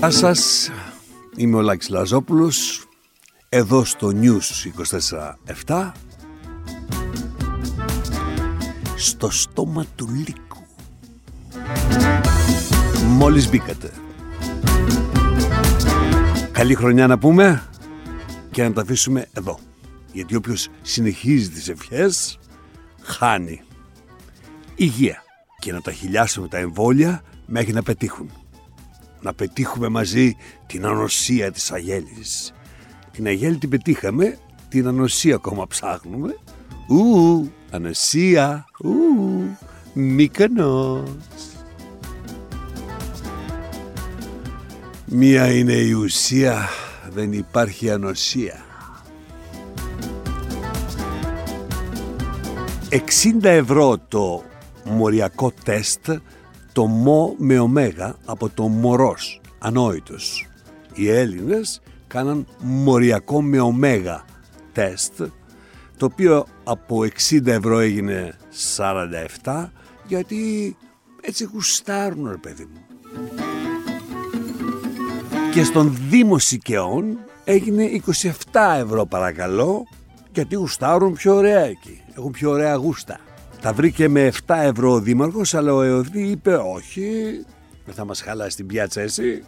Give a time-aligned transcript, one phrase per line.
[0.00, 0.70] Γεια σας,
[1.36, 2.86] είμαι ο Λάκης Λαζόπουλος,
[3.48, 4.64] εδώ στο News
[5.66, 5.92] 24-7,
[8.96, 10.66] στο στόμα του λύκου.
[13.06, 13.92] Μόλις μπήκατε.
[16.52, 17.68] Καλή χρονιά να πούμε
[18.50, 19.58] και να τα αφήσουμε εδώ.
[20.12, 22.38] Γιατί όποιος συνεχίζει τις ευχές,
[23.02, 23.62] χάνει.
[24.74, 25.22] Υγεία.
[25.58, 28.30] Και να τα χιλιάσουμε τα εμβόλια μέχρι να πετύχουν
[29.20, 32.54] να πετύχουμε μαζί την ανοσία της Αγέλης.
[33.12, 34.38] Την Αγέλη την πετύχαμε,
[34.68, 36.36] την ανοσία ακόμα ψάχνουμε.
[36.88, 39.58] Ου, ανοσία, ου,
[39.92, 41.10] Μύκονος.
[45.04, 46.68] Μία είναι η ουσία,
[47.10, 48.64] δεν υπάρχει ανοσία.
[52.90, 52.98] 60
[53.42, 54.42] ευρώ το
[54.84, 56.10] μοριακό τεστ
[56.72, 60.48] το μο με ωμέγα από το μωρός, ανόητος.
[60.94, 64.24] Οι Έλληνες κάναν μοριακό με ωμέγα
[64.72, 65.22] τεστ,
[65.96, 68.34] το οποίο από 60 ευρώ έγινε
[69.44, 69.68] 47,
[70.06, 70.76] γιατί
[71.20, 72.80] έτσι γουστάρουν ρε παιδί μου.
[75.52, 78.32] Και στον Δήμο Σικαιών έγινε 27
[78.78, 79.86] ευρώ παρακαλώ,
[80.32, 82.02] γιατί γουστάρουν πιο ωραία εκεί.
[82.16, 83.18] Έχουν πιο ωραία γούστα.
[83.60, 87.10] Τα βρήκε με 7 ευρώ ο δήμαρχος, αλλά ο ΕΟΔΗ είπε όχι,
[87.84, 89.44] δεν θα μας χαλάσει την πιάτσα εσύ.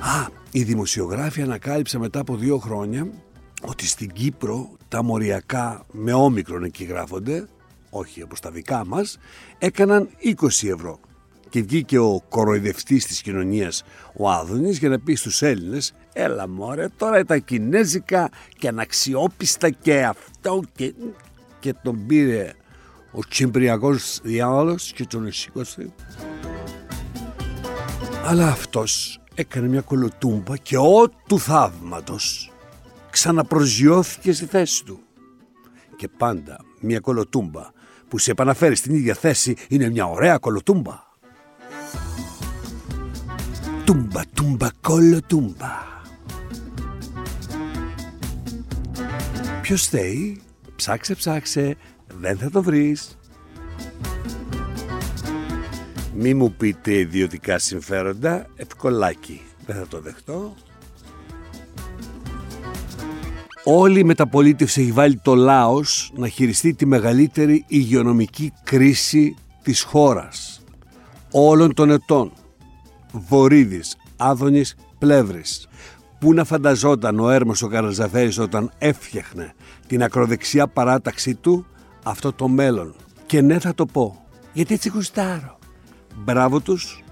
[0.00, 3.08] Α, οι δημοσιογράφοι ανακάλυψαν μετά από δύο χρόνια
[3.62, 7.48] ότι στην Κύπρο τα μοριακά με όμικρον εκεί γράφονται,
[7.90, 9.18] όχι όπως τα δικά μας,
[9.58, 11.00] έκαναν 20 ευρώ.
[11.48, 13.82] Και βγήκε ο κοροϊδευτής της κοινωνίας,
[14.16, 20.04] ο Άδωνης, για να πει στους Έλληνες «Έλα μωρέ, τώρα τα κινέζικα και αναξιόπιστα και
[20.04, 20.94] αυτό και
[21.64, 22.52] και τον πήρε
[23.10, 25.92] ο Κυπριακός διάολος και τον σήκωσε.
[28.24, 32.52] Αλλά αυτός έκανε μια κολοτούμπα και ό του θαύματος
[33.10, 35.00] ξαναπροσγειώθηκε στη θέση του.
[35.96, 37.70] Και πάντα μια κολοτούμπα
[38.08, 41.02] που σε επαναφέρει στην ίδια θέση είναι μια ωραία κολοτούμπα.
[43.84, 45.72] Τούμπα, τούμπα, κολοτούμπα.
[49.62, 50.40] Ποιος θέλει
[50.84, 51.76] Ψάξε, ψάξε,
[52.20, 53.18] δεν θα το βρεις.
[56.14, 59.40] Μη μου πείτε ιδιωτικά συμφέροντα, ευκολάκι.
[59.66, 60.54] Δεν θα το δεχτώ.
[63.64, 70.64] Όλη η μεταπολίτευση έχει βάλει το Λάος να χειριστεί τη μεγαλύτερη υγειονομική κρίση της χώρας.
[71.30, 72.32] Όλων των ετών.
[73.12, 75.68] Βορύδης, Άδωνης, Πλεύρης.
[76.24, 79.54] Πού να φανταζόταν ο Έρμος ο Καραζαφέρης όταν έφτιαχνε
[79.86, 81.66] την ακροδεξιά παράταξή του
[82.02, 82.94] αυτό το μέλλον.
[83.26, 85.58] Και ναι θα το πω, γιατί έτσι γουστάρω.
[86.16, 87.04] Μπράβο τους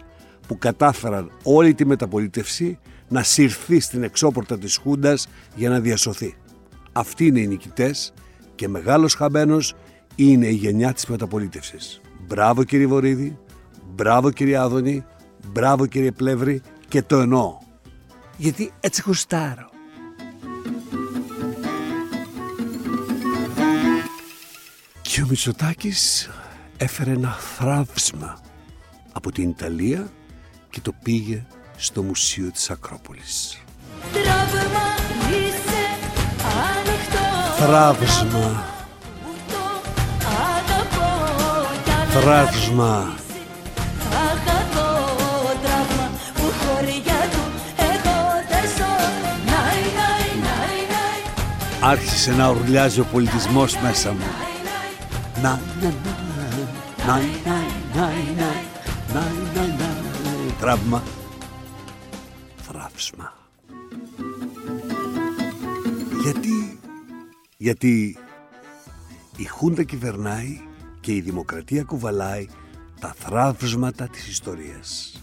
[0.47, 2.79] που κατάφεραν όλη τη μεταπολίτευση
[3.09, 6.37] να συρθεί στην εξώπορτα της Χούντας για να διασωθεί.
[6.93, 8.13] Αυτοί είναι οι νικητές
[8.55, 9.75] και μεγάλος χαμένος
[10.15, 12.01] είναι η γενιά της μεταπολίτευσης.
[12.27, 13.39] Μπράβο κύριε Βορύδη,
[13.95, 15.05] μπράβο κύριε Άδωνη,
[15.53, 17.62] μπράβο κύριε Πλεύρη και το εννοώ.
[18.37, 19.71] Γιατί έτσι γουστάρω.
[25.03, 26.31] Και ο Μητσοτάκης
[26.77, 28.41] έφερε ένα θράψμα
[29.13, 30.11] από την Ιταλία
[30.71, 31.45] και το πήγε
[31.77, 33.63] στο Μουσείο της Ακρόπολης.
[37.57, 38.65] Θράψμα.
[42.11, 43.22] Θράψμα.
[51.85, 54.25] Άρχισε να ουρλιάζει ο πολιτισμός μέσα μου.
[55.43, 55.89] Να, να,
[57.07, 57.17] να,
[57.95, 58.11] να,
[59.15, 59.23] να,
[59.55, 59.93] να, να,
[60.61, 61.03] Τραύμα.
[62.57, 63.33] Θράψμα.
[66.23, 66.79] Γιατί,
[67.57, 68.19] γιατί
[69.37, 70.61] η Χούντα κυβερνάει
[71.01, 72.47] και η δημοκρατία κουβαλάει
[73.01, 75.21] τα θράψματα της ιστορίας.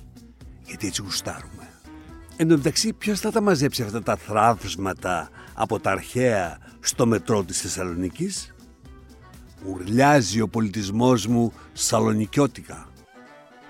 [0.65, 1.68] Γιατί έτσι γουστάρουμε.
[2.41, 7.43] Εν τω μεταξύ, ποιος θα τα μαζέψει αυτά τα θράψματα από τα αρχαία στο μετρό
[7.43, 8.55] της Θεσσαλονίκης;
[9.65, 12.87] Ουρλιάζει ο πολιτισμός μου σαλονικιώτικα.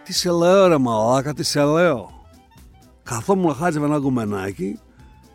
[0.04, 2.10] Τι σε λέω ρε μαλάκα, τι σε λέω;
[3.04, 4.80] Καθόμουν χάζευα ένα γκουμενάκι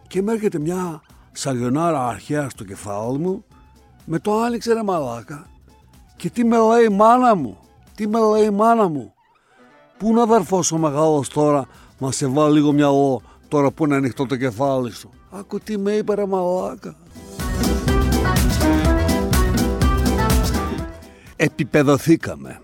[0.07, 1.03] και με έρχεται μια
[1.33, 3.45] σαγιονάρα αρχαία στο κεφάλι μου
[4.05, 5.47] με το άνοιξε ρε μαλάκα.
[6.17, 7.59] Και τι με λέει η μάνα μου,
[7.95, 9.15] τι με λέει η μάνα μου;
[9.99, 11.67] Πού να αδερφός ο μεγάλος τώρα,
[11.99, 15.11] μα σε βάλει λίγο μυαλό τώρα που είναι ανοιχτό το κεφάλι σου.
[15.31, 16.96] Άκου τι με είπε ρε μαλάκα.
[21.37, 22.61] Επιπεδοθήκαμε.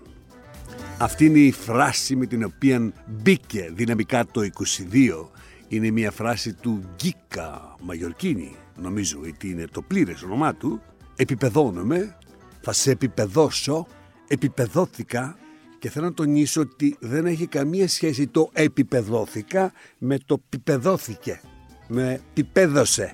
[0.97, 5.27] Αυτή είναι η φράση με την οποία μπήκε δυναμικά το 22.
[5.67, 10.81] Είναι μια φράση του Γκίκα Μαγιορκίνη, νομίζω ότι είναι το πλήρες όνομά του.
[11.15, 12.17] Επιπεδώνομαι,
[12.61, 13.87] θα σε επιπεδώσω,
[14.27, 15.35] επιπεδώθηκα
[15.81, 21.41] και θέλω να τονίσω ότι δεν έχει καμία σχέση το επιπεδώθηκα με το πιπεδώθηκε.
[21.87, 23.13] Με πιπέδωσε.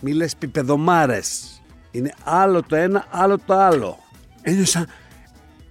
[0.00, 1.60] Μη λες πιπεδομάρες.
[1.90, 3.98] Είναι άλλο το ένα, άλλο το άλλο.
[4.42, 4.86] Ένιωσα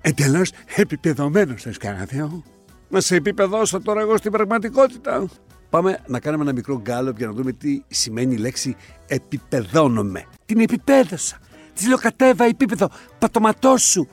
[0.02, 2.44] εντελώς επιπεδωμένος, θες κανένα Θεό.
[2.90, 5.28] Να σε επιπεδώσω τώρα εγώ στην πραγματικότητα.
[5.70, 8.76] Πάμε να κάνουμε ένα μικρό γκάλωπ για να δούμε τι σημαίνει η λέξη
[9.08, 10.26] επιπεδώνομαι.
[10.46, 11.38] Την επιπέδωσα.
[11.74, 12.90] Της λέω κατέβα επίπεδο.
[13.20, 14.08] Πατωματός σου.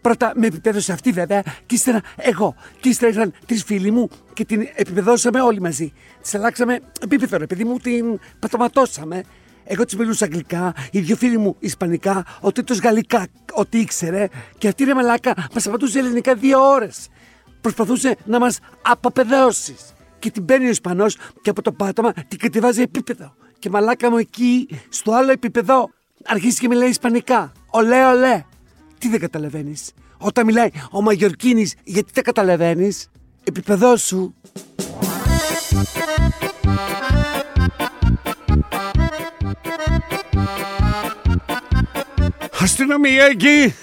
[0.00, 2.54] Πρώτα με επιπέδωσε αυτή βέβαια, και ύστερα εγώ.
[2.80, 5.92] Και ύστερα ήρθαν τρεις φίλοι μου και την επιπεδώσαμε όλοι μαζί.
[6.22, 9.22] Τη αλλάξαμε επίπεδο, ρε παιδί μου, την πατωματώσαμε.
[9.64, 14.28] Εγώ τη μιλούσα αγγλικά, οι δύο φίλοι μου ισπανικά, ο τρίτος γαλλικά, ό,τι ήξερε.
[14.58, 17.08] Και αυτή η μαλάκα μας απαντούσε ελληνικά δύο ώρες.
[17.60, 19.76] Προσπαθούσε να μας αποπεδώσει.
[20.18, 23.34] Και την παίρνει ο Ισπανός και από το πάτωμα την κατεβάζει επίπεδο.
[23.58, 25.90] Και μαλάκα μου εκεί, στο άλλο επίπεδο,
[26.26, 27.52] αρχίζει και μιλάει Ισπανικά.
[27.70, 28.44] Ολέ, ολέ.
[29.00, 33.08] Τι δεν καταλαβαίνεις; Όταν μιλάει ο Μαγιορκίνης, γιατί δεν καταλαβαίνεις;
[33.44, 34.34] Επιπεδό σου.
[42.60, 43.74] Αστυνομία εκεί!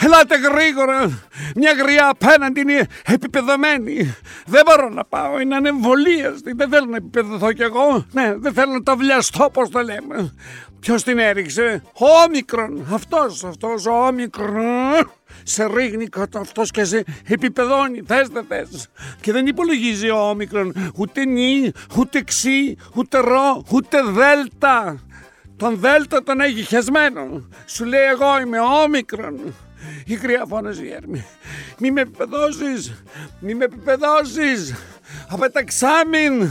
[0.00, 1.22] Ελάτε γρήγορα!
[1.56, 4.14] Μια γριά απέναντι είναι επιπεδωμένη.
[4.46, 6.52] Δεν μπορώ να πάω, είναι ανεμβολίαστη.
[6.52, 8.06] Δεν θέλω να επιπεδωθώ κι εγώ.
[8.12, 10.34] Ναι, δεν θέλω να τα βλιαστώ, όπως το λέμε.
[10.80, 12.86] Ποιος την έριξε, ο Όμικρον.
[12.92, 15.10] Αυτός, αυτός ο Όμικρον.
[15.42, 18.02] Σε ρίχνει κατά αυτός και σε επιπεδώνει.
[18.06, 18.88] Θες, δεν θες.
[19.20, 25.02] Και δεν υπολογίζει ο Όμικρον ούτε νη, ούτε ξή, ούτε ρο, ούτε δέλτα.
[25.56, 27.48] Τον Δέλτα τον έχει χεσμένο.
[27.66, 29.54] Σου λέει εγώ είμαι όμικρον.
[30.04, 31.26] Η κρύα φώναζε η Έρμη.
[31.78, 33.02] Μη με επιπεδώσεις,
[33.40, 34.74] μη με επιπεδώσεις.
[35.28, 36.50] Απέταξάμιν.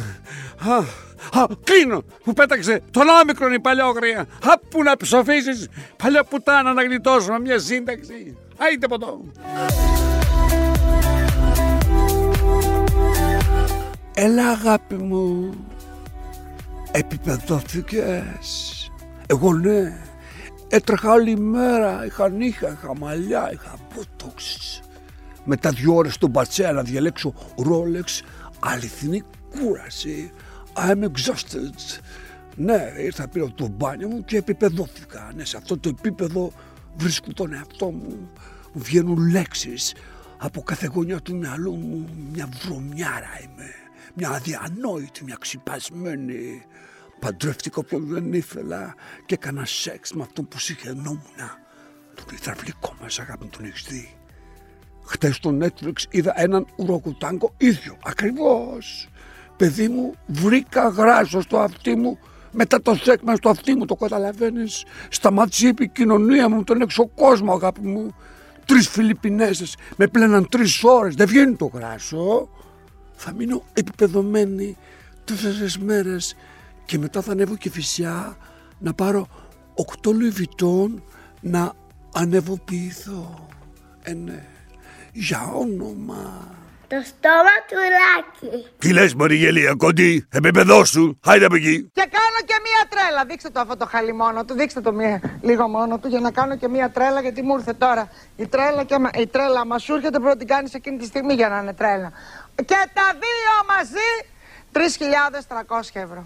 [1.34, 4.20] Α, α, κλείνω που πέταξε τον όμικρον η παλιόγρια.
[4.20, 5.68] Α, που να ψοφήσεις
[6.04, 8.38] παλιά πουτάνα να γλιτώσουμε μια σύνταξη.
[8.58, 9.22] Άιτε από εδώ.
[14.14, 15.54] Έλα αγάπη μου,
[16.92, 18.92] επιπεδώθηκες.
[19.28, 19.98] Εγώ ναι,
[20.68, 24.58] έτρεχα όλη μέρα, είχα νύχα, είχα μαλλιά, είχα μπότοξ.
[25.44, 28.22] Μετά δύο ώρες στον Πατσέα να διαλέξω ρόλεξ,
[28.60, 30.32] αληθινή κούραση.
[30.78, 32.00] I'm exhausted.
[32.56, 35.32] Ναι, ήρθα πήρα το μπάνιο μου και επιπεδώθηκα.
[35.36, 36.52] Ναι, σε αυτό το επίπεδο
[36.96, 38.30] βρίσκω τον εαυτό μου.
[38.74, 39.96] Μου βγαίνουν λέξεις
[40.38, 42.10] από κάθε γωνιά του μυαλού μου.
[42.32, 43.72] Μια βρωμιάρα είμαι.
[44.14, 46.62] Μια αδιανόητη, μια ξυπασμένη.
[47.20, 48.96] Παντρεύτηκα όποιον δεν ήθελα
[49.26, 51.22] και έκανα σεξ με αυτόν που συγχαινόμουν.
[52.16, 54.18] Τον υδραυλικό μας αγάπη τον έχεις δει.
[55.04, 59.10] Χτες στο Netflix είδα έναν ουροκουτάγκο ίδιο, ακριβώς.
[59.58, 62.20] Παιδί μου, βρήκα γράσο στο αυτί μου
[62.52, 64.86] μετά το σεξ μας στο αυτί μου, το καταλαβαίνεις.
[65.10, 68.16] Σταμάτησε η επικοινωνία μου, τον έξω κόσμο αγάπη μου.
[68.66, 72.50] Τρεις Φιλιππινέζες με πλέναν τρεις ώρες, δεν βγαίνει το γράσο.
[73.16, 74.78] Θα μείνω επιπεδωμένη
[75.24, 76.36] τόσες μέρες
[76.86, 78.38] και μετά θα ανέβω και φυσιά
[78.80, 79.28] να πάρω
[79.74, 81.04] οκτώ Λουιβιτών
[81.42, 81.74] να
[82.14, 83.48] ανεβοποιηθώ.
[84.02, 84.46] Ε, ναι.
[85.14, 86.56] Για όνομα.
[86.88, 88.66] Το στόμα του Λάκη.
[88.78, 91.92] Τι λες Μωριγελία, κοντή, επίπεδό σου, χάιδε από εκεί.
[91.94, 93.26] Και κάνω και μία τρέλα.
[93.26, 96.32] Δείξτε το αυτό το χαλί μόνο του, δείξτε το μία, λίγο μόνο του για να
[96.32, 98.10] κάνω και μία τρέλα γιατί μου ήρθε τώρα.
[98.36, 101.34] Η τρέλα, και, η τρέλα μας σου έρχεται πρέπει να την κάνεις εκείνη τη στιγμή
[101.34, 102.12] για να είναι τρέλα.
[102.56, 104.10] Και τα δύο μαζί
[104.72, 106.26] 3.300 ευρώ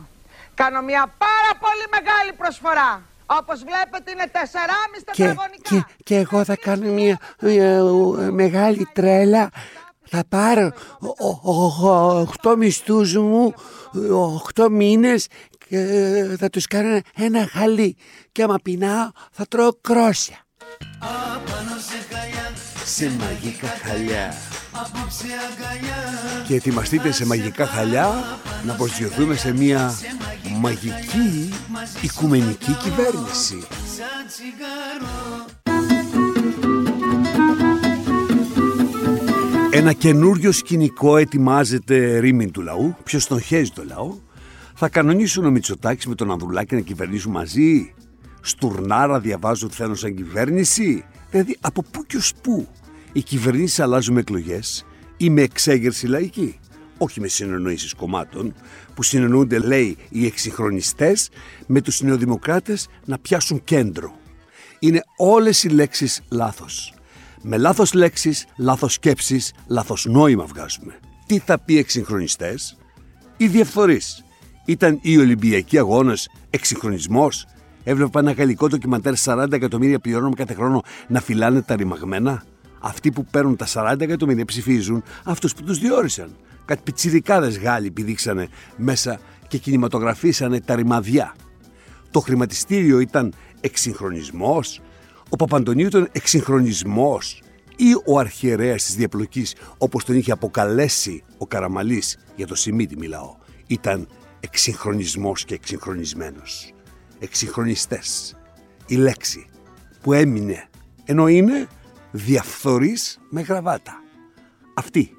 [0.53, 3.01] κάνω μια πάρα πολύ μεγάλη προσφορά.
[3.39, 5.70] Όπως βλέπετε είναι 4,5 τετραγωνικά.
[5.70, 7.18] Και, και εγώ θα κάνω μια,
[8.32, 9.50] μεγάλη τρέλα.
[10.13, 10.72] Θα πάρω
[12.44, 13.53] 8 μισθούς μου,
[14.56, 15.27] 8 μήνες
[15.68, 15.77] και
[16.39, 17.96] θα τους κάνω ένα χαλί.
[18.32, 20.46] Και άμα πεινάω θα τρώω κρόσια.
[22.86, 24.34] Σε μαγικά χαλιά.
[26.48, 30.00] Και ετοιμαστείτε σε μαγικά χαλιά να προσδιοθούμε σε μια
[30.60, 31.53] μαγική
[32.01, 33.68] οικουμενική κυβέρνηση.
[39.74, 42.96] Ένα καινούριο σκηνικό ετοιμάζεται ρήμην του λαού.
[43.04, 44.18] Ποιο τον χέζει το λαό.
[44.75, 47.94] Θα κανονίσουν ο Μητσοτάκης με τον Ανδρουλάκη να κυβερνήσουν μαζί.
[48.42, 51.06] Στουρνάρα διαβάζουν θέλουν σαν κυβέρνηση.
[51.30, 52.68] Δηλαδή από πού και ως πού;
[53.12, 54.86] Οι κυβερνήσεις αλλάζουν με εκλογές
[55.18, 56.60] ή με εξέγερση λαϊκή.
[56.98, 58.54] Όχι με συνεννοήσεις κομμάτων
[58.94, 61.30] που συνεννοούνται, λέει, οι εξυγχρονιστές
[61.68, 64.16] με τους νεοδημοκράτες να πιάσουν κέντρο.
[64.80, 66.94] Είναι όλες οι λέξεις λάθος.
[67.42, 71.00] Με λάθος λέξεις, λάθος σκέψεις, λάθος νόημα βγάζουμε.
[71.26, 72.78] Τι θα πει εξυγχρονιστές;
[73.38, 74.24] Οι διαφθορείς.
[74.66, 77.46] Ήταν οι Ολυμπιακοί αγώνες εξυγχρονισμός;
[77.84, 82.44] Έβλεπα ένα γαλλικό ντοκιμαντέρ 40 εκατομμύρια πληρώνουμε κάθε χρόνο να φυλάνε τα ρημαγμένα;
[82.80, 86.36] Αυτοί που παίρνουν τα 40 εκατομμύρια ψηφίζουν αυτούς που τους διόρισαν.
[86.66, 91.36] Κάτι πιτσιρικάδες Γάλλοι πηδήξανε μέσα και κινηματογραφήσανε τα ρημαδιά.
[92.12, 94.82] Το χρηματιστήριο ήταν εξυγχρονισμός,
[95.34, 97.42] ο Παπαντονίου ήταν εξυγχρονισμός
[97.76, 103.36] ή ο αρχιερέας της διαπλοκής όπως τον είχε αποκαλέσει ο Καραμαλής για το Σιμίτι μιλάω
[103.68, 104.08] ήταν
[104.40, 106.74] εξυγχρονισμός και εξυγχρονισμένος.
[107.20, 108.36] Εξυγχρονιστές.
[108.88, 109.46] Η λέξη
[110.02, 110.70] που έμεινε
[111.06, 111.68] ενώ είναι
[112.12, 113.94] διαφθορής με γραβάτα.
[114.74, 115.12] Αυτοί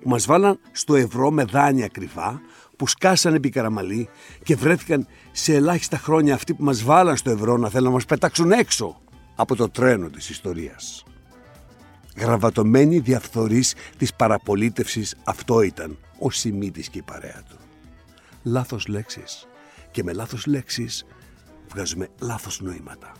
[0.00, 2.40] που μας βάλαν στο ευρώ με δάνεια κρυφά
[2.76, 4.08] που σκάσαν επί Καραμαλή
[4.42, 8.04] και βρέθηκαν σε ελάχιστα χρόνια αυτοί που μας βάλαν στο ευρώ να θέλουν να μας
[8.04, 9.00] πετάξουν έξω
[9.36, 11.04] από το τρένο της ιστορίας.
[12.16, 17.56] Γραβατωμένη διαφθορής της παραπολίτευσης αυτό ήταν ο Σιμίτης και η παρέα του.
[18.42, 19.46] Λάθος λέξεις
[19.90, 21.06] και με λάθος λέξεις
[21.72, 23.12] βγάζουμε λάθος νοήματα.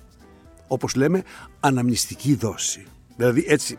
[0.67, 1.23] Όπως λέμε
[1.61, 2.87] αναμνηστική δόση.
[3.17, 3.79] Δηλαδή έτσι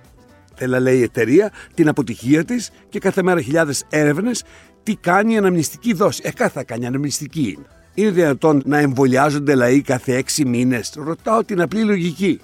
[0.56, 4.44] θέλει να λέει η εταιρεία την αποτυχία της και κάθε μέρα χιλιάδες έρευνες
[4.84, 6.22] τι κάνει η αναμνηστική δόση.
[6.26, 7.48] Ε, κάθε θα κάνει αναμνηστική.
[7.48, 7.68] Είναι
[8.06, 12.40] δυνατόν να εμβολιάζονται λαοί κάθε έξι μήνες; Ρωτάω την απλή λογική.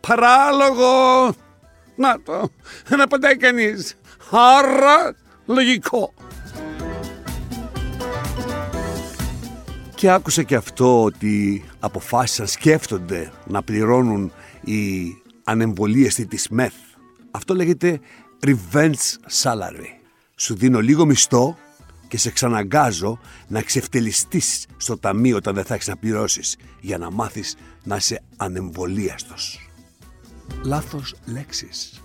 [0.00, 1.34] Παράλογο!
[1.96, 2.50] Να το,
[2.96, 3.94] να απαντάει κανείς.
[4.30, 5.14] Άρα
[5.46, 6.12] λογικό.
[9.94, 15.14] Και άκουσα και αυτό ότι αποφάσισαν, σκέφτονται να πληρώνουν οι
[15.44, 16.72] ανεμβολίαστοι της ΜΕΘ.
[17.30, 18.00] Αυτό λέγεται
[18.46, 19.90] revenge salary.
[20.36, 21.58] Σου δίνω λίγο μισθό
[22.10, 27.10] και σε ξαναγκάζω να ξεφτελιστείς στο ταμείο όταν δεν θα έχεις να πληρώσεις για να
[27.10, 29.70] μάθεις να είσαι ανεμβολίαστος.
[30.64, 32.02] Λάθος λέξεις.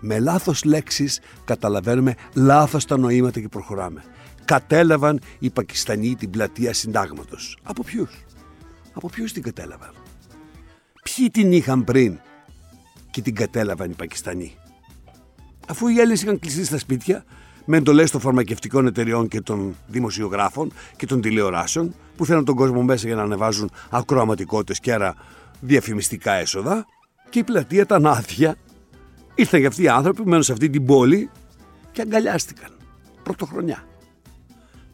[0.00, 4.04] Με λάθος λέξεις καταλαβαίνουμε λάθος τα νοήματα και προχωράμε.
[4.44, 7.58] Κατέλαβαν οι Πακιστανοί την πλατεία συντάγματος.
[7.62, 8.24] Από ποιους;
[8.92, 9.92] Από ποιους την κατέλαβαν;
[11.02, 12.18] Ποιοι την είχαν πριν
[13.10, 14.56] και την κατέλαβαν οι Πακιστανοί;
[15.68, 17.24] Αφού οι Έλληνες είχαν κλειστεί στα σπίτια,
[17.66, 22.82] με εντολέ των φαρμακευτικών εταιριών και των δημοσιογράφων και των τηλεοράσεων που θέλουν τον κόσμο
[22.82, 25.14] μέσα για να ανεβάζουν ακροαματικότητες και άρα
[25.60, 26.86] διαφημιστικά έσοδα
[27.30, 28.56] και η πλατεία ήταν άδεια.
[29.34, 31.30] Ήρθαν και αυτοί οι άνθρωποι που μένουν σε αυτή την πόλη
[31.92, 32.70] και αγκαλιάστηκαν.
[33.22, 33.84] Πρωτοχρονιά.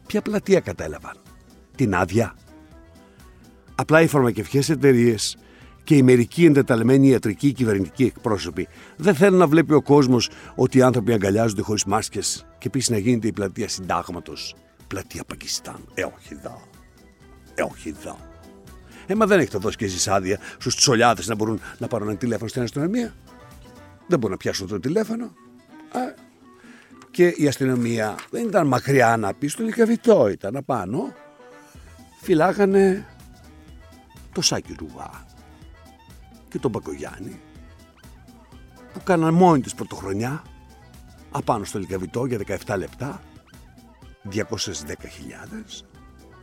[0.07, 1.17] Ποια πλατεία κατέλαβαν;
[1.75, 2.35] Την άδεια.
[3.75, 5.37] Απλά οι φαρμακευτικές εταιρείες
[5.83, 10.81] και οι μερικοί εντεταλμένοι ιατρικοί κυβερνητικοί εκπρόσωποι δεν θέλουν να βλέπει ο κόσμος ότι οι
[10.81, 14.55] άνθρωποι αγκαλιάζονται χωρίς μάσκες και επίσης να γίνεται η πλατεία συντάγματος.
[14.87, 15.87] Πλατεία Πακιστάν.
[15.93, 16.61] Ε, όχι εδώ.
[17.55, 18.17] Ε, όχι εδώ.
[19.07, 22.17] Ε, μα δεν έχετε δώσει και εσεί άδεια στους τσολιάδες να μπορούν να πάρουν ένα
[22.17, 23.13] τηλέφωνο στην αστυνομία;
[24.07, 25.33] Δεν μπορούν να πιάσουν το τηλέφωνο.
[25.93, 26.21] Ε,
[27.11, 31.13] και η αστυνομία δεν ήταν μακριά να πει, στο λικαβιτό ήταν απάνω.
[32.21, 33.05] Φυλάγανε
[34.31, 35.32] το σάκι ρουβά
[36.53, 37.39] και τον Πακογιάννη
[38.93, 40.43] που κάναν μόνη της πρωτοχρονιά
[41.31, 43.21] απάνω στο Λικαβιτό για 17 λεπτά
[44.33, 44.43] 210.000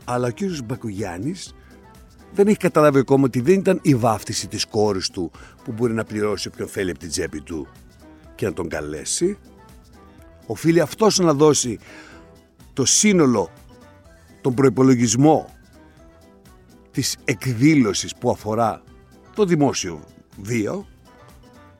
[0.05, 1.55] αλλά ο κύριος Μπακογιάννης
[2.33, 5.31] δεν έχει καταλάβει ακόμα ότι δεν ήταν η βάφτιση της κόρης του
[5.63, 7.67] που μπορεί να πληρώσει όποιον θέλει από την τσέπη του
[8.35, 9.37] και να τον καλέσει.
[10.45, 11.79] Οφείλει αυτός να δώσει
[12.73, 13.49] το σύνολο,
[14.41, 15.49] τον προϋπολογισμό
[16.91, 18.81] της εκδήλωσης που αφορά
[19.35, 20.03] το δημόσιο
[20.41, 20.87] βίο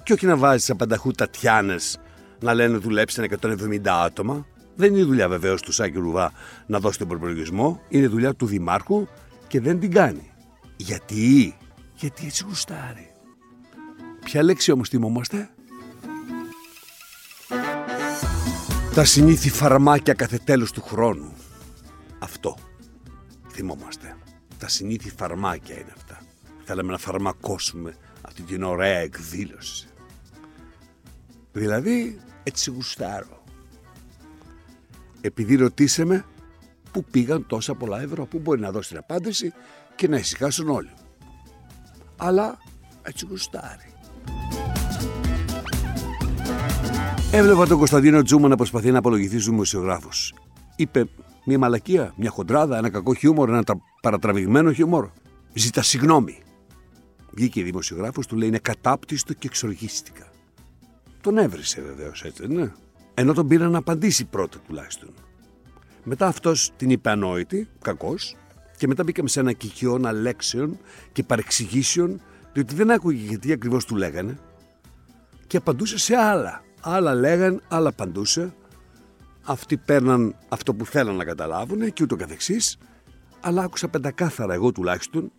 [0.04, 2.00] και όχι να βάζεις απανταχού τατιάνες
[2.40, 4.46] να λένε δουλέψτε 170 άτομα.
[4.76, 6.32] Δεν είναι δουλειά βεβαίως του Σάκη Ρουβά
[6.66, 7.82] να δώσει τον προπολογισμό.
[7.90, 9.08] Είναι δουλειά του Δημάρχου
[9.48, 10.32] και δεν την κάνει.
[10.76, 11.58] Γιατί,
[11.96, 13.12] γιατί έτσι γουστάρει.
[14.24, 15.50] Ποια λέξη όμως θυμόμαστε;
[18.94, 21.34] Τα συνήθι φαρμάκια κάθε τέλος του χρόνου.
[22.20, 22.58] Αυτό
[23.52, 24.16] θυμόμαστε.
[24.58, 26.11] Τα συνήθι φαρμάκια είναι αυτά.
[26.64, 29.88] Θέλαμε να φαρμακώσουμε αυτή την ωραία εκδήλωση.
[31.52, 33.44] Δηλαδή, έτσι γουστάρω.
[35.22, 36.26] Επειδή ρωτήσαμε
[36.92, 39.54] πού πήγαν τόσα πολλά ευρώ, πού μπορεί να δώσει την απάντηση
[39.96, 40.94] και να ησυχάσουν όλοι.
[42.18, 42.58] Αλλά
[43.02, 43.94] έτσι γουστάρει.
[47.32, 50.34] Έβλεπα τον Κωνσταντίνο Τζούμα να προσπαθεί να απολογηθεί στους δημοσιογράφους.
[50.76, 51.08] Είπε
[51.46, 53.64] μια μαλακία, μια χοντράδα, ένα κακό χιούμορ, ένα
[54.02, 55.10] παρατραβηγμένο χιούμορ.
[55.54, 56.44] Ζητά συγγνώμη.
[57.32, 60.28] Βγήκε η δημοσιογράφος, του λέει είναι κατάπτυστο και εξοργίστηκα.
[61.22, 62.72] Τον έβρισε βεβαίως έτσι, ναι.
[63.14, 65.10] Ενώ τον πήραν να απαντήσει πρώτα τουλάχιστον.
[66.04, 68.36] Μετά αυτός την είπε ανόητη, κακός,
[68.78, 70.78] και μετά μπήκαμε σε ένα κικιώνα λέξεων
[71.12, 72.22] και παρεξηγήσεων,
[72.54, 74.38] διότι δεν άκουγε γιατί ακριβώς του λέγανε.
[75.48, 76.64] και απαντούσε σε άλλα.
[76.82, 78.54] Άλλα λέγαν, άλλα απαντούσε.
[79.44, 82.78] Αυτοί παίρναν αυτό που θέλαν να καταλάβουν και ούτω καθεξής.
[83.42, 85.32] Αλλά άκουσα πεντακάθαρα εγώ τουλάχιστον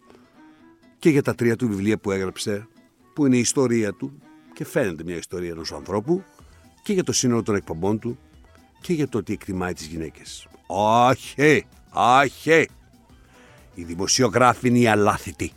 [1.03, 2.69] και για τα τρία του βιβλία που έγραψε,
[3.15, 4.13] που είναι η ιστορία του
[4.53, 6.25] και φαίνεται μια ιστορία ενός ανθρώπου
[6.83, 8.19] και για το σύνολο των εκπομπών του
[8.81, 10.47] και για το ότι εκτιμάει τις γυναίκες.
[10.67, 12.69] Όχι, όχι.
[13.75, 15.53] Οι δημοσιογράφοι είναι οι αλάθητοι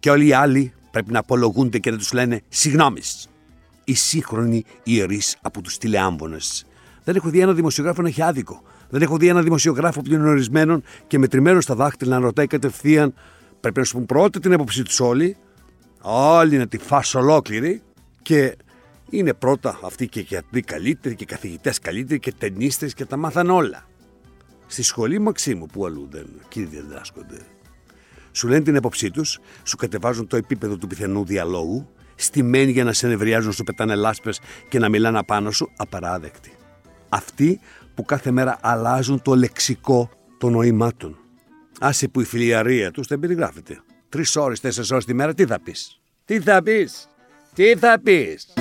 [0.00, 3.28] και όλοι οι άλλοι πρέπει να απολογούνται και να τους λένε συγγνώμης.
[3.84, 6.66] Οι σύγχρονοι ιερείς από τους τηλεάμβονες.
[7.04, 8.62] Δεν έχω δει ένα δημοσιογράφο να έχει άδικο.
[8.88, 13.14] Δεν έχω δει ένα δημοσιογράφο πληρορισμένων και μετρημένων στα δάχτυλα να ρωτάει κατευθείαν.
[13.64, 15.36] Πρέπει να σου πούν πρώτα την έποψή τους όλοι.
[16.02, 17.82] Όλοι να τη φας ολόκληρη.
[18.22, 18.56] Και
[19.10, 23.86] είναι πρώτα αυτοί και γιατροί καλύτεροι και καθηγητές καλύτεροι και ταινίστες και τα μάθαν όλα.
[24.66, 27.38] Στη σχολή Μαξίμου, που αλλού δεν, κύριοι διδάσκονται.
[28.32, 32.92] Σου λένε την έποψή τους, σου κατεβάζουν το επίπεδο του πιθανού διαλόγου, στημένοι για να
[32.92, 36.52] σε νευριάζουν, σου πετάνε λάσπες και να μιλάνε απάνω σου, απαράδεκτοι.
[37.08, 37.60] Αυτοί
[37.94, 41.18] που κάθε μέρα αλλάζουν το λεξικό των νοημάτων.
[41.80, 43.80] Άσε που η φιλιαρία τους δεν περιγράφεται.
[44.08, 47.08] Τρεις ώρες, τέσσερις ώρες τη μέρα, τι θα πεις; Τι θα πεις;
[47.54, 48.52] Τι θα πεις;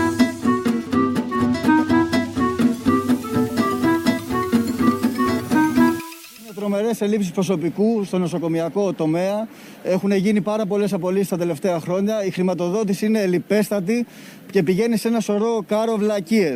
[6.56, 9.48] τρομερές ελλείψεις προσωπικού στο νοσοκομιακό τομέα.
[9.84, 12.26] Έχουν γίνει πάρα πολλές απολύσεις τα τελευταία χρόνια.
[12.26, 14.06] Η χρηματοδότηση είναι ελληπέστατη
[14.52, 16.54] και πηγαίνει σε ένα σωρό κάρο βλακίε.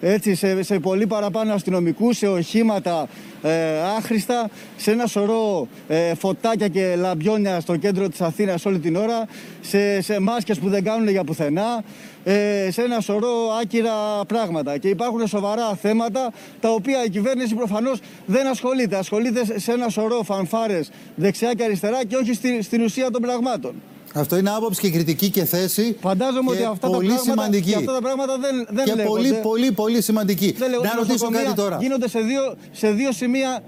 [0.00, 3.08] Έτσι, σε, σε πολύ παραπάνω αστυνομικού, σε οχήματα
[3.42, 8.96] ε, άχρηστα, σε ένα σωρό ε, φωτάκια και λαμπιόνια στο κέντρο της Αθήνας όλη την
[8.96, 9.26] ώρα,
[9.60, 11.84] σε, σε μάσκες που δεν κάνουν για πουθενά,
[12.24, 14.78] ε, σε ένα σωρό άκυρα πράγματα.
[14.78, 18.96] Και υπάρχουν σοβαρά θέματα τα οποία η κυβέρνηση προφανώς δεν ασχολείται.
[18.96, 23.74] Ασχολείται σε ένα σωρό φανφάρες δεξιά και αριστερά και όχι στη, στην ουσία των πραγμάτων.
[24.18, 25.96] Αυτό είναι άποψη και κριτική και θέση.
[26.00, 27.74] Φαντάζομαι ότι αυτά, πολύ τα πράγματα, σημαντική.
[27.74, 29.08] αυτά τα πράγματα δεν, δεν και λέγονται.
[29.08, 30.54] πολύ, πολύ, πολύ σημαντική.
[30.58, 31.78] Δεν λέγονται να στα ρωτήσω νοσοκομεία, κάτι τώρα.
[31.80, 33.62] Γίνονται σε δύο, σε δύο σημεία.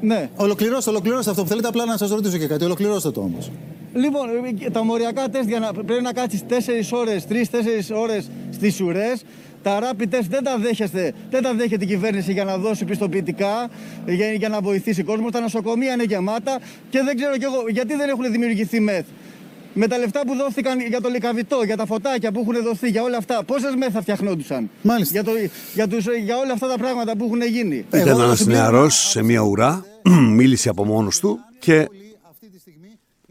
[0.00, 0.30] Ναι.
[0.36, 1.68] Ολοκληρώστε, ολοκληρώστε αυτό που θέλετε.
[1.68, 2.64] Απλά να σας ρωτήσω και κάτι.
[2.64, 3.50] Ολοκληρώστε το όμως.
[3.94, 4.28] Λοιπόν,
[4.72, 9.22] τα μοριακά τεστ για να, πρέπει να κάτσεις 4 ώρες, 3-4 ώρες στις ουρές.
[9.62, 13.68] Τα rapid test δεν τα δέχεστε, δεν τα δέχεται η κυβέρνηση για να δώσει πιστοποιητικά,
[14.06, 15.30] για, για να βοηθήσει κόσμο.
[15.30, 16.58] Τα νοσοκομεία είναι γεμάτα
[16.90, 19.04] και δεν ξέρω κι εγώ γιατί δεν έχουν δημιουργηθεί μεθ.
[19.74, 23.02] Με τα λεφτά που δόθηκαν για το λικαβιτό, για τα φωτάκια που έχουν δοθεί, για
[23.02, 25.12] όλα αυτά, πόσες μεθ θα φτιαχνόντουσαν; Μάλιστα.
[25.12, 25.30] Για, το,
[25.74, 27.86] για, τους, για όλα αυτά τα πράγματα που έχουν γίνει.
[27.90, 29.84] Εγώ Ήταν θα ένας συμπληρώσω- νεαρός σε μια ουρά,
[30.38, 31.88] μίλησε από μόνος του και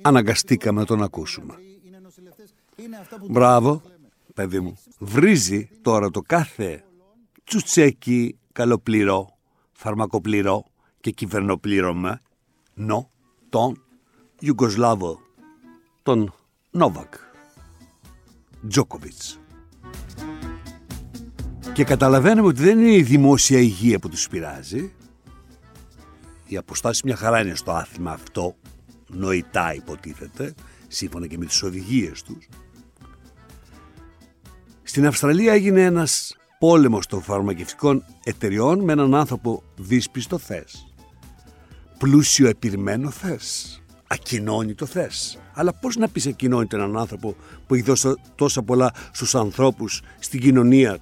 [0.02, 1.54] αναγκαστήκαμε να τον ακούσουμε.
[3.30, 3.82] Μπράβο,
[4.34, 4.78] παιδί μου.
[5.00, 6.84] Βρίζει τώρα το κάθε
[7.44, 9.38] τσουτσέκι καλοπληρό,
[9.72, 10.66] φαρμακοπληρό
[11.02, 12.22] και κυβερνοπλήρωμα,
[12.74, 13.10] νο,
[13.50, 13.82] τον
[14.40, 15.20] Ιουγκοσλάβο,
[16.08, 16.34] τον
[16.72, 17.14] Νόβακ,
[18.68, 19.40] Τζόκοβιτς.
[21.74, 24.94] Και καταλαβαίνουμε ότι δεν είναι η δημόσια υγεία που τους πειράζει.
[26.46, 28.56] Οι αποστάσεις μια χαρά είναι στο άθλημα αυτό,
[29.08, 30.54] νοητά υποτίθεται,
[30.88, 32.50] σύμφωνα και με τις οδηγίες τους.
[34.84, 40.94] Στην Αυστραλία έγινε ένας πόλεμος των φαρμακευτικών εταιριών με έναν άνθρωπο δύσπιστο θες.
[41.98, 43.82] Πλούσιο επιρμένο θες.
[44.08, 45.40] Ακοινώνητο θες.
[45.54, 47.36] Αλλά πώς να πεις ακοινώνητο έναν άνθρωπο
[47.68, 50.98] που έχει δώσει τόσα πολλά στους ανθρώπους στην κοινωνία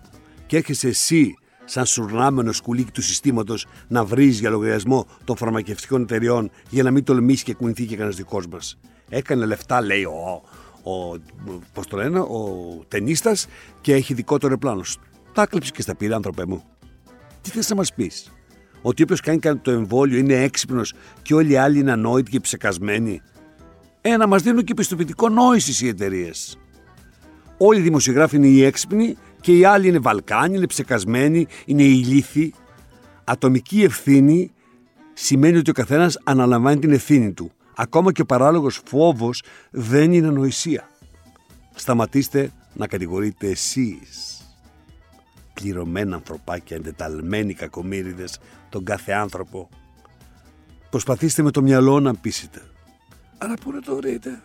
[0.45, 6.51] και έρχεσαι εσύ σαν σουρνάμενος σκουλίκι του συστήματος να βρεις για λογαριασμό των φαρμακευτικών εταιριών
[6.69, 8.77] για να μην τολμήσει και κουνηθεί και κανένας δικός μας.
[9.09, 10.41] Έκανε λεφτά λέει ο,
[10.83, 11.19] ο,
[11.73, 12.49] πώς το λένε, ο
[12.87, 13.47] ταινίστας
[13.81, 14.81] και έχει δικό του αεροπλάνο.
[15.33, 16.63] Τα κλέψεις και στα πήρε άνθρωπε μου.
[17.41, 18.31] Τι θες να μας πεις;
[18.87, 23.21] Ότι όποιος κάνει το εμβόλιο είναι έξυπνος και όλοι οι άλλοι είναι ανόητοι και ψεκασμένοι.
[24.01, 26.57] Ε, να μας δίνουν και πιστοποιητικό νόησης οι εταιρείες.
[27.57, 32.53] Όλοι οι δημοσιογράφοι είναι οι έξυπνοι και οι άλλοι είναι Βαλκάνοι, είναι ψεκασμένοι, είναι ηλίθιοι.
[33.23, 34.51] Ατομική ευθύνη
[35.13, 37.51] σημαίνει ότι ο καθένας αναλαμβάνει την ευθύνη του.
[37.75, 40.89] Ακόμα και ο παράλογος φόβος δεν είναι ανοησία.
[41.75, 44.34] Σταματήστε να κατηγορείτε εσείς
[45.55, 48.39] πληρωμένα ανθρωπάκια, εντεταλμένοι κακομύριδες,
[48.69, 49.69] τον κάθε άνθρωπο.
[50.89, 52.61] Προσπαθήστε με το μυαλό να πείσετε.
[53.37, 54.41] Αλλά πού να το βρείτε;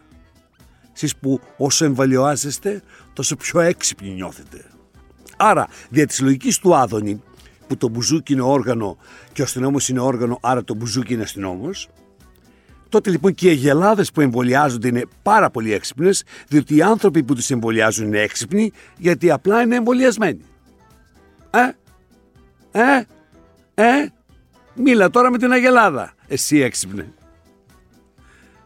[0.94, 4.64] Εσείς που όσο εμβαλιοάζεστε, τόσο πιο έξυπνοι νιώθετε.
[5.36, 7.22] Άρα, δια της λογικής του Άδωνη,
[7.66, 8.96] που το μπουζούκι είναι όργανο
[9.32, 11.88] και ο αστυνόμος είναι όργανο, άρα το μπουζούκι είναι αστυνόμος,
[12.88, 17.34] τότε λοιπόν και οι αγελάδες που εμβολιάζονται είναι πάρα πολύ έξυπνες, διότι οι άνθρωποι που
[17.34, 20.40] τους εμβολιάζουν είναι έξυπνοι, γιατί απλά είναι εμβολιασμένοι.
[21.50, 21.70] Ε,
[22.72, 23.04] ε,
[23.74, 24.06] ε,
[24.74, 26.12] μίλα τώρα με την Αγελάδα.
[26.26, 27.12] Εσύ έξυπνε.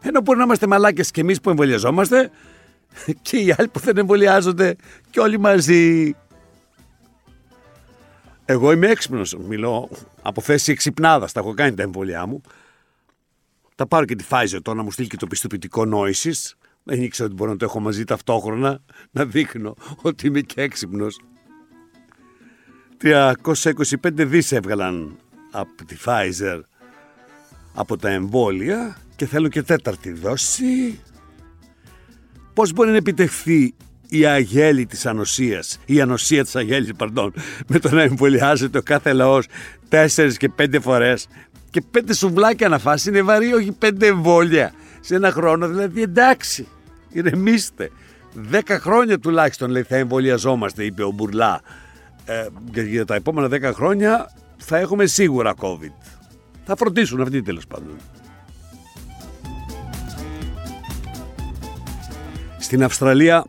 [0.01, 2.31] Ενώ μπορεί να είμαστε μαλάκες και εμείς που εμβολιαζόμαστε,
[3.21, 4.75] και οι άλλοι που δεν εμβολιάζονται
[5.09, 6.15] και όλοι μαζί.
[8.45, 9.89] Εγώ είμαι έξυπνος, μιλώ
[10.21, 12.41] από θέση εξυπνάδας, τα έχω κάνει τα εμβολιά μου.
[13.75, 16.55] Τα πάρω και τη Pfizer τώρα να μου στείλει και το πιστοποιητικό νόησης.
[16.83, 18.79] Δεν ήξερα ότι μπορώ να το έχω μαζί ταυτόχρονα,
[19.11, 21.19] να δείχνω ότι είμαι και έξυπνος.
[23.03, 25.17] 325 δις έβγαλαν
[25.51, 26.59] από τη Pfizer
[27.73, 30.99] από τα εμβόλια και θέλω και τέταρτη δόση.
[32.53, 33.73] Πώς μπορεί να επιτευχθεί
[34.09, 37.29] η αγέλη της ανοσίας, η ανοσία της αγέλης, pardon,
[37.67, 39.45] με το να εμβολιάζεται ο κάθε λαός
[39.89, 41.27] τέσσερις και πέντε φορές
[41.69, 46.67] και πέντε σουβλάκια να φάσει είναι βαρύ, όχι πέντε εμβόλια σε ένα χρόνο, δηλαδή εντάξει,
[47.09, 47.91] ηρεμήστε.
[48.33, 51.61] Δέκα χρόνια τουλάχιστον λέει θα εμβολιαζόμαστε, είπε ο Μπουρλά.
[52.25, 52.47] Ε,
[52.81, 55.93] για τα επόμενα δέκα χρόνια θα έχουμε σίγουρα COVID.
[56.63, 57.97] Θα φροντίσουν αυτοί τέλος πάντων.
[62.59, 63.45] Στην Αυστραλία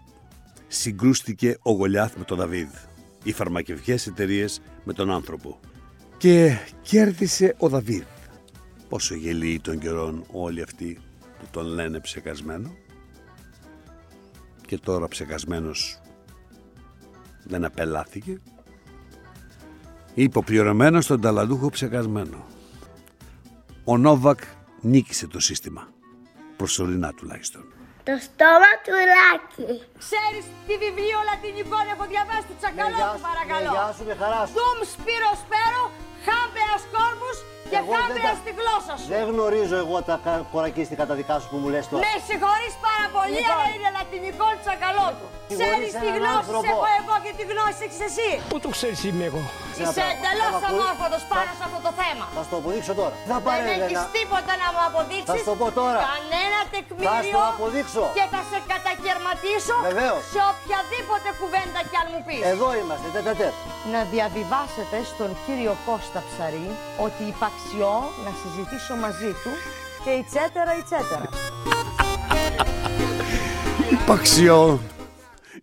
[0.66, 2.68] συγκρούστηκε ο Γολιάθ με τον Δαβίδ.
[3.22, 5.60] Οι φαρμακευτικές εταιρείες με τον άνθρωπο.
[6.16, 8.04] Και κέρδισε ο Δαβίδ.
[8.88, 10.98] Πόσο γελοί των καιρών όλοι αυτοί
[11.38, 12.74] που τον λένε ψεκασμένο.
[14.66, 16.00] Και τώρα ψεκασμένος
[17.44, 18.40] δεν απελάθηκε.
[20.18, 22.38] Υποπληρωμένο στον ταλαντούχο ψεκασμένο.
[23.84, 24.40] Ο Νόβακ
[24.92, 25.82] νίκησε το σύστημα.
[26.60, 27.62] Προσωρινά τουλάχιστον.
[28.08, 29.68] Το στόμα του λάκι.
[30.04, 33.70] Ξέρεις τι βιβλίο λατινικό έχω διαβάσει του Τσακαλώτου παρακαλώ.
[33.76, 34.54] Γεια σου, με χαράς σου.
[34.58, 35.82] Τουμ σπύρο σπέρο,
[36.26, 37.36] χάμπεας κόρπους
[37.70, 39.06] και Εγώ δεν χάμπεας τα- στη γλώσσα σου.
[39.14, 42.00] Δεν γνωρίζω εγώ τα κα- κορακίστικα τα δικά σου που μου λες τώρα.
[42.06, 43.54] Με συγχωρείς πάρα πολύ, Λοιπόν.
[43.54, 45.26] αλλά είναι λατινικό του Τσακαλώτου.
[45.50, 46.70] Συγχωρείς Ξέρεις τι έναν γνώση άνθρωπο.
[46.74, 48.28] έχω εγώ και τι γνώση έχεις εσύ.
[48.50, 49.42] Πού το ξέρεις είμαι εγώ;
[49.82, 50.14] Είσαι πράγμα.
[50.14, 52.24] εντελώς Θα ακού- αμόρφωτος πάνω σε αυτό το θέμα.
[52.36, 53.14] Θα σου το αποδείξω τώρα.
[53.30, 54.14] Θα Δεν πάρε έχεις ένα.
[54.18, 55.28] τίποτα να μου αποδείξεις.
[55.30, 55.98] Θα σου το πω τώρα.
[56.12, 57.22] Κανένα Θα τεκμήριο.
[57.24, 58.02] σου το αποδείξω.
[58.18, 60.20] Και θα σε κατακαιρματίσω Βεβαίως.
[60.34, 62.42] σε οποιαδήποτε κουβέντα κι αν μου πεις.
[62.54, 63.54] Εδώ είμαστε, τέτα τέτ.
[63.94, 66.68] Να διαβιβάσετε στον κύριο Κώστα Ψαρή
[67.06, 69.52] ότι υπαξιώ να συζητήσω μαζί του
[70.04, 71.26] και ιτσέτερα ιτσέτερα.
[73.96, 74.80] Υπαξιό.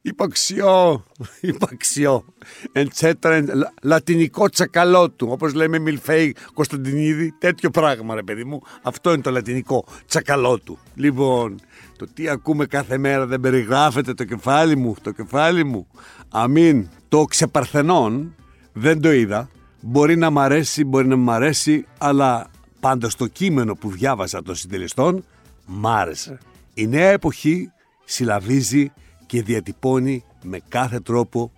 [0.06, 1.04] Υπαξιό.
[1.42, 2.26] Υπαξιό.
[2.72, 3.44] Εντσέτρα.
[3.82, 5.28] Λατινικό τσακαλό του.
[5.32, 7.34] Όπως λέμε Μιλφέη Κωνσταντινίδη.
[7.38, 8.62] Τέτοιο πράγμα, ρε παιδί μου.
[8.82, 10.80] Αυτό είναι το λατινικό τσακαλό του.
[10.96, 11.60] Λοιπόν,
[11.98, 14.96] το τι ακούμε κάθε μέρα δεν περιγράφεται το κεφάλι μου.
[15.02, 15.88] Το κεφάλι μου.
[16.30, 16.90] Αμήν.
[17.08, 18.36] Το ξεπαρθενών
[18.74, 19.50] δεν το είδα.
[19.82, 24.56] Μπορεί να μ' αρέσει, μπορεί να μ' αρέσει, αλλά πάντως το κείμενο που διάβασα των
[24.56, 25.26] συντελεστών
[25.66, 26.38] μ' άρεσε.
[26.74, 27.72] Η νέα εποχή
[28.04, 28.92] συλλαβίζει
[29.34, 31.52] και διατυπώνει με κάθε τρόπο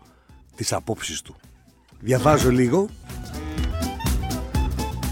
[0.55, 1.35] τις απόψεις του.
[1.99, 2.87] Διαβάζω λίγο.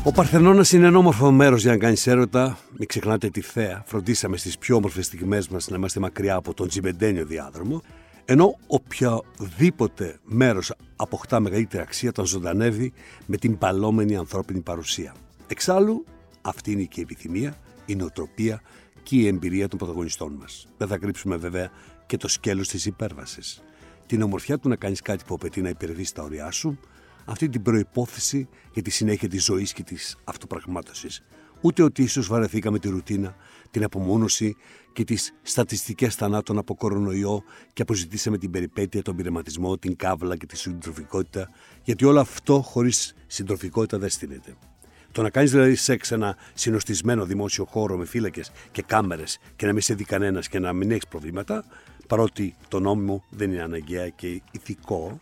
[0.04, 2.58] Ο Παρθενώνας είναι ένα όμορφο μέρος για να κάνεις έρωτα.
[2.78, 3.84] Μην ξεχνάτε τη θέα.
[3.86, 7.82] Φροντίσαμε στις πιο όμορφες στιγμές μας να είμαστε μακριά από τον Τζιμπεντένιο διάδρομο.
[8.26, 12.93] Ενώ οποιοδήποτε μέρος αποκτά μεγαλύτερη αξία όταν ζωντανεύει
[13.26, 15.13] με την παλόμενη ανθρώπινη παρουσία.
[15.47, 16.06] Εξάλλου,
[16.41, 18.62] αυτή είναι και η επιθυμία, η νοοτροπία
[19.04, 20.67] και η εμπειρία των πρωταγωνιστών μας.
[20.78, 21.69] Δεν θα κρύψουμε βέβαια
[22.13, 23.63] και το σκέλος της υπέρβασης.
[24.06, 26.80] Την ομορφιά του να κάνεις κάτι που απαιτεί να υπερβείς τα ωριά σου,
[27.26, 31.23] αυτή την προϋπόθεση για τη συνέχεια της ζωής και της αυτοπραγμάτωσης.
[31.62, 33.36] Ούτε ότι ίσως βαρεθήκαμε τη ρουτίνα,
[33.71, 34.56] την απομόνωση
[34.93, 40.45] και τις στατιστικές θανάτων από κορονοϊό και αποζητήσαμε την περιπέτεια, τον πειραματισμό, την κάβλα και
[40.45, 41.49] τη συντροφικότητα,
[41.84, 44.56] γιατί όλο αυτό χωρίς συντροφικότητα δεν στείνεται.
[45.12, 49.65] Το να κάνεις δηλαδή σεξ σε ένα συνοστισμένο δημόσιο χώρο με φύλακες και κάμερες και
[49.65, 51.65] να μην σε δει κανένας και να μην έχεις προβλήματα,
[52.08, 55.18] παρότι το νόμιμο δεν είναι αναγκαία και ηθικό,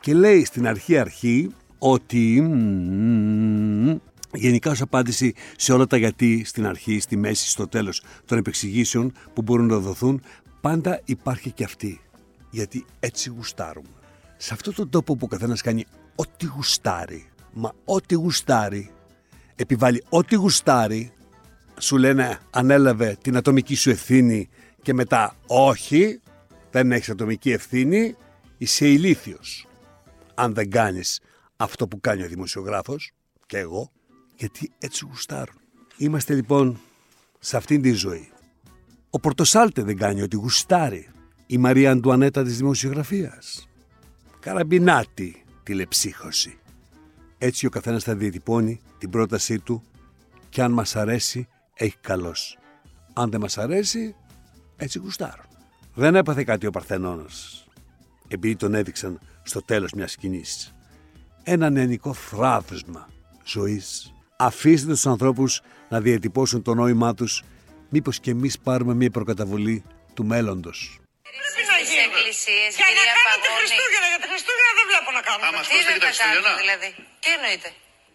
[0.00, 3.96] και λέει στην αρχή αρχή ότι μ,
[4.32, 9.12] γενικά ως απάντηση σε όλα τα γιατί στην αρχή, στη μέση, στο τέλος των επεξηγήσεων
[9.32, 10.22] που μπορούν να δοθούν,
[10.60, 12.00] πάντα υπάρχει και αυτή.
[12.50, 13.88] Γιατί έτσι γουστάρουμε.
[14.36, 18.90] Σε αυτόν τον τόπο που ο καθένας κάνει ό,τι γουστάρει, μα ό,τι γουστάρει,
[19.56, 21.12] επιβάλλει ό,τι γουστάρει,
[21.78, 24.48] σου λένε ανέλαβε την ατομική σου ευθύνη
[24.82, 26.20] και μετά όχι,
[26.74, 28.16] δεν έχεις ατομική ευθύνη,
[28.58, 29.66] είσαι ηλίθιος.
[30.34, 31.20] Αν δεν κάνεις
[31.56, 33.12] αυτό που κάνει ο δημοσιογράφος
[33.46, 33.90] και εγώ,
[34.36, 35.60] γιατί έτσι γουστάρουν.
[35.96, 36.80] Είμαστε λοιπόν
[37.38, 38.32] σε αυτήν τη ζωή.
[39.10, 41.08] Ο Πορτοσάλτε δεν κάνει ότι γουστάρει.
[41.46, 43.68] Η Μαρία Αντουανέτα της δημοσιογραφίας.
[44.40, 46.58] Καραμπινάτη τηλεψύχωση.
[47.38, 49.82] Έτσι ο καθένας θα διατυπώνει την πρότασή του
[50.48, 52.58] και αν μας αρέσει έχει καλός.
[53.12, 54.14] Αν δεν μας αρέσει
[54.76, 55.53] έτσι γουστάρουν.
[55.94, 57.64] Δεν έπαθε κάτι ο Παρθενώνας
[58.28, 60.74] επειδή τον έδειξαν στο τέλος μιας σκηνής.
[61.42, 63.08] Ένα νεανικό θράβσμα
[63.44, 64.12] ζωής.
[64.36, 67.42] Αφήστε τους ανθρώπους να διατυπώσουν το νόημά τους
[67.88, 70.78] μήπως και εμείς πάρουμε μια προκαταβολή του μέλλοντος.
[71.22, 72.04] Πρέπει να Στις γίνουν.
[72.10, 73.60] εκκλησίες, Για να κυρία κάνετε Παγώνη.
[73.60, 75.46] Χριστούγεννα, γιατί Χριστούγεννα δεν βλέπω να κάνουμε.
[75.48, 76.62] Άμα Τι σπρώστε δεν και τα θα κάνουμε Χριστούγεννα.
[76.64, 76.88] δηλαδή;
[77.22, 77.68] Τι εννοείτε;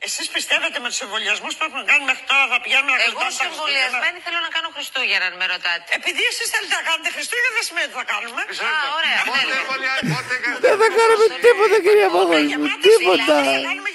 [0.07, 3.29] Εσείς πιστεύετε με τους εμβολιασμούς που έχουμε κάνει μέχρι τώρα θα πηγαίνουμε να Εγώ γλιτώσουμε
[3.29, 3.85] ως τα Χριστούγεννα.
[3.89, 5.87] εμβολιασμένη θέλω να κάνω Χριστούγεννα, αν με ρωτάτε.
[5.99, 8.41] Επειδή εσείς θέλετε να κάνετε Χριστούγεννα δεν σημαίνει ότι θα κάνουμε.
[8.69, 9.19] Α, ωραία.
[9.29, 9.57] Πότε τέλεια.
[9.63, 13.35] εμβολιά- πότε έκανε- Δεν θα κάνουμε τίποτα κυρία Παγώνη μου, τίποτα.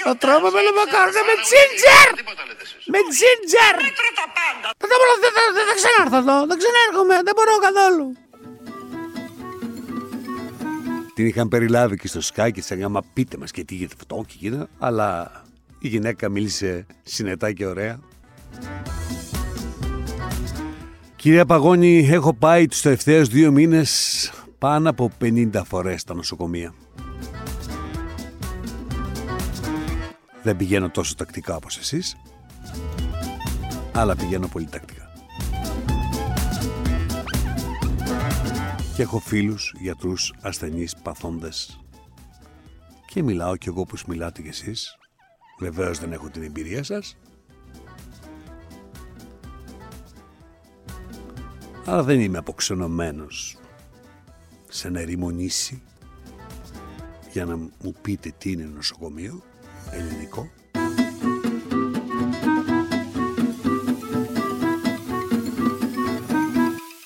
[0.06, 2.06] Θα τρώμε με μακάρονα με τζίντζερ.
[2.20, 2.82] Τίποτα λέτε εσείς.
[2.94, 3.74] Με τζίντζερ.
[3.88, 4.66] Μέτρο τα πάντα.
[4.80, 8.06] Δεν θα μπορώ, δεν θα, δεν θα ξανάρθω εδώ, δεν ξανάρχομαι, δεν μπορώ καθόλου.
[11.16, 13.94] Την είχαν περιλάβει και στο Sky και της έλεγαν Μα πείτε μας και τι γίνεται
[14.00, 14.60] αυτό και εκείνα.
[14.86, 15.08] Αλλά
[15.86, 18.00] η γυναίκα μίλησε συνετά και ωραία.
[21.16, 26.74] Κυρία Παγώνη, έχω πάει τους τελευταίους δύο μήνες πάνω από 50 φορές στα νοσοκομεία.
[30.42, 32.16] Δεν πηγαίνω τόσο τακτικά όπως εσείς,
[33.92, 35.12] αλλά πηγαίνω πολύ τακτικά.
[38.96, 41.80] Και έχω φίλους, γιατρούς, ασθενείς, παθόντες.
[43.06, 44.98] Και μιλάω κι εγώ όπως μιλάτε κι εσείς.
[45.58, 47.16] Βεβαίως δεν έχω την εμπειρία σας.
[51.86, 53.58] Αλλά δεν είμαι αποξενωμένος
[54.68, 55.82] σε ένα ερημονήσι
[57.32, 59.42] για να μου πείτε τι είναι νοσοκομείο
[59.90, 60.50] ελληνικό.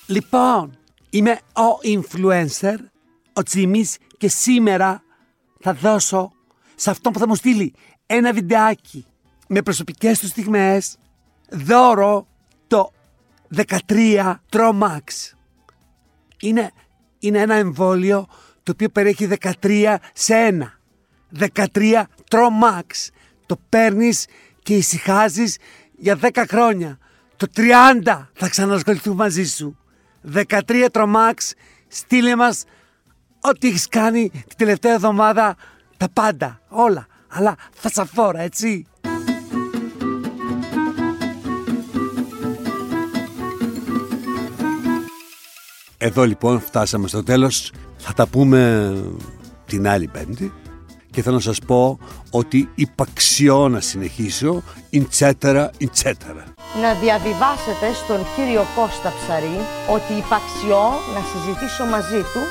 [0.05, 0.77] Λοιπόν,
[1.09, 2.75] είμαι ο influencer,
[3.33, 5.03] ο Τσίμης και σήμερα
[5.59, 6.31] θα δώσω
[6.75, 7.73] σε αυτόν που θα μου στείλει
[8.11, 9.05] ένα βιντεάκι
[9.47, 10.97] με προσωπικές του στιγμές
[11.49, 12.27] δώρο
[12.67, 12.91] το
[13.87, 14.97] 13 Tromax.
[16.39, 16.71] Είναι,
[17.19, 18.27] είναι ένα εμβόλιο
[18.63, 19.29] το οποίο περιέχει
[19.61, 20.79] 13 σε ένα.
[21.55, 23.07] 13 Tromax.
[23.45, 24.25] Το παίρνεις
[24.63, 25.57] και ησυχάζεις
[25.97, 26.97] για 10 χρόνια.
[27.35, 29.77] Το 30 θα ξανασχοληθούμε μαζί σου.
[30.33, 31.33] 13 Tromax.
[31.87, 32.63] Στείλε μας
[33.39, 35.55] ό,τι έχεις κάνει την τελευταία εβδομάδα.
[35.97, 36.61] Τα πάντα.
[36.67, 37.07] Όλα.
[37.29, 38.85] Αλλά θα σαφόρα, έτσι.
[45.97, 47.71] Εδώ λοιπόν φτάσαμε στο τέλος.
[47.97, 48.93] Θα τα πούμε
[49.65, 50.53] την άλλη πέμπτη.
[51.11, 56.43] Και θέλω να σας πω ότι υπαξιώ να συνεχίσω, ιντζέτερα, ιντζέτερα.
[56.81, 59.57] Να διαβιβάσετε στον κύριο Κώστα Ψαρή
[59.89, 62.41] ότι υπαξιώ να συζητήσω μαζί του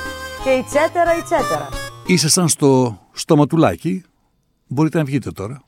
[0.43, 1.69] και ιτσέτερα ιτσέτερα.
[2.05, 4.03] Ήσασταν στο στοματουλάκι.
[4.69, 5.63] Μπορείτε να βγείτε τώρα.